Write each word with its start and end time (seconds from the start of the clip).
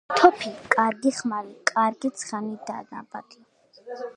კარგი 0.11 0.19
თოფი, 0.19 0.53
კარგი 0.75 1.11
ხმალი 1.17 1.53
კარგი 1.73 2.11
ცხენი 2.23 2.57
და 2.71 2.81
ნაბადი! 2.89 3.45